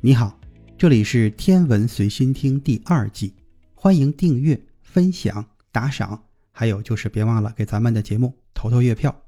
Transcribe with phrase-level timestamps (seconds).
[0.00, 0.38] 你好，
[0.78, 3.34] 这里是天文随心听第二季，
[3.74, 9.24] 欢迎订阅、分享、打赏，还有就是别忘了给咱们的节目投投月票。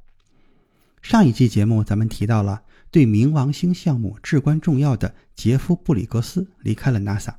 [1.03, 7.35] 上一期节目咱们提到了对冥王星项目至关重要的杰夫·布里格斯离开了 NASA，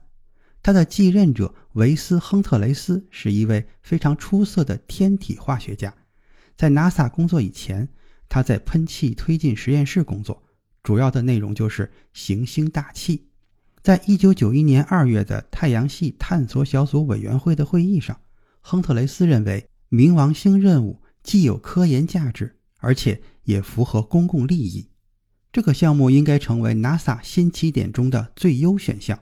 [0.62, 5.94] 他的继任者维斯·亨特雷斯是一位非常出色的天体化学家。
[6.58, 7.88] 在 NASA 工作以前，
[8.28, 10.44] 他在喷气推进实验室工作。
[10.92, 13.30] 主要的内容就是行星大气。
[13.82, 18.20] 在一九九一年二月的太阳系探索小组委员会的会议上，
[18.60, 24.90] 亨特雷斯认为冥王星任务既有科研价值，而且也符合公共利益。
[25.54, 29.18] 这个项目应该成为 NASA 新起点中的最优选项。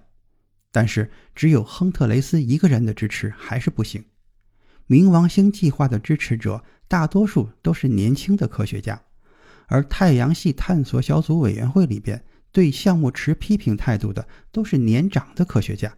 [0.71, 4.03] 但是，只有亨特雷斯一个人的支持还是不行。
[4.87, 8.99] 冥王星计划的支持者大多数都是年轻的科学家。
[9.69, 15.95] 而太阳系探索小组委员会里边对项目持批评态度的都是年长的科学家，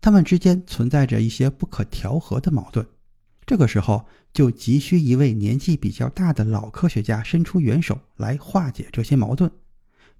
[0.00, 2.86] 他们之间存在着一些不可调和的矛盾。
[3.44, 9.50] 这个时候就急需一位年纪比较大的老科学家伸出援手来化解这些矛盾。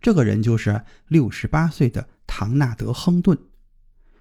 [0.01, 3.39] 这个人就是六十八岁的唐纳德·亨顿。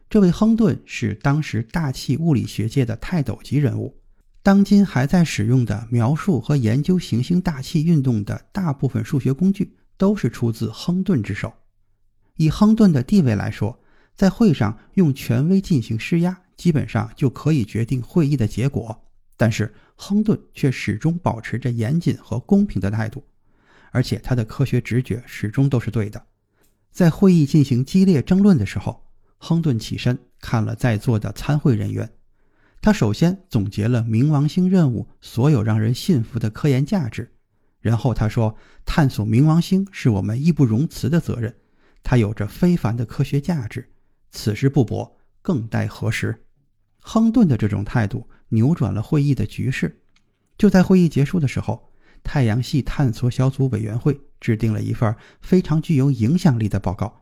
[0.09, 4.00] 这位亨顿是当时大气物理学界的泰斗级人物。
[4.44, 11.54] 当今还在使用的描述和研究行星大气运动的大部分数学工具，都是出自亨顿之手。
[12.38, 13.80] 以亨顿的地位来说，
[14.15, 18.99] 在会上用权威进行施压，基本上就可以决定会议的结果。
[19.38, 23.23] 但是亨顿却始终保持着严谨和公平的态度，
[23.92, 26.23] 而且他的科学直觉始终都是对的。
[26.92, 29.04] 在会议进行激烈争论的时候，
[29.38, 32.10] 亨顿起身看了在座的参会人员。
[32.81, 37.31] 他首先总结了冥王星任务所有让人信服的科研价值，
[37.80, 38.55] 然后他说
[38.86, 41.55] ：“探索冥王星是我们义不容辞的责任，
[42.02, 43.87] 它有着非凡的科学价值。
[44.31, 46.43] 此时不搏，更待何时？”
[46.99, 50.02] 亨顿的这种态度扭转了会议的局势。
[50.58, 51.91] 就在会议结束的时候，
[52.23, 57.20] 太阳系探索小组委员会制定了一份非常具有影响力的报告。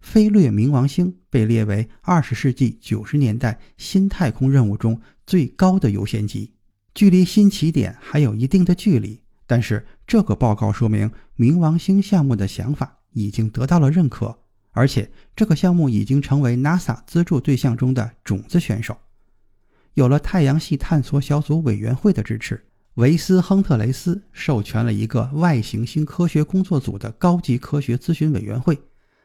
[0.00, 6.52] 飞掠冥王星被列为二十世纪九十年代新太空任务中最高的优先级，
[6.94, 9.20] 距离新起点还有一定的距离。
[9.46, 14.38] 但是这个报告说明，冥王星项目的想法已经得到了认可，
[14.70, 18.96] 而且这个项目已经成为 NASA 资助对象中的种子选手。
[19.94, 28.78] 有了太阳系探索小组委员会的支持，维斯·亨特雷斯授权了一个外行星科学工作组的高级科学咨询委员会。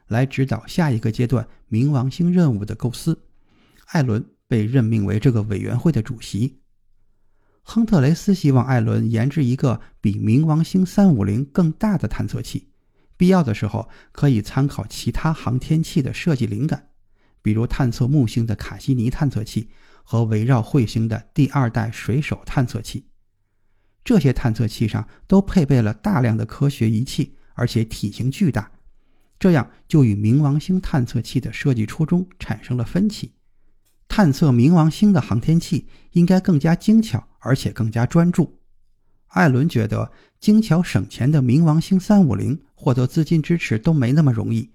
[0.08, 3.24] 来指导下一个阶段冥王星任务的构思，
[3.88, 6.62] 艾伦被任命为这个委员会的主席。
[7.64, 12.70] 亨特雷斯希望艾伦研制一个比冥王星三五零更大的探测器，
[13.18, 16.90] 必要的时候可以参考其他航天器的设计灵感，
[17.42, 19.72] 比如探测木星的卡西尼探测器
[20.04, 23.08] 和围绕彗星的第二代水手探测器。
[24.04, 28.72] 这些探测器上都配备了大量的科学仪器，而且体型巨大。
[29.38, 33.34] 这样就与冥王星探测器的设计初衷产生了分歧。
[34.07, 38.59] 探测冥王星的航天器应该更加精巧，而且更加专注。
[39.28, 44.72] 艾伦觉得，精巧省钱的冥王星三五零获得资金支持都没那么容易。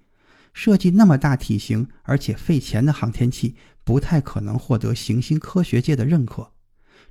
[0.53, 6.51] 设计那么大体型而且费钱的航天器，不太可能获得行星科学界的认可。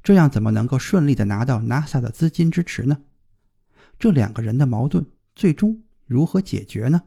[0.03, 2.99] 这样怎么能够顺利的拿到 NASA 的资金支持呢？
[3.99, 5.05] 这两个人的矛盾
[5.35, 7.03] 最终如何解决呢？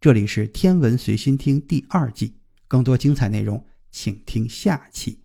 [0.00, 2.36] 这里是天文随心听第二季，
[2.68, 5.18] 更多精彩内容，请听下期。